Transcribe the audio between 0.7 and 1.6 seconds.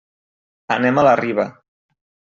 Anem a la Riba.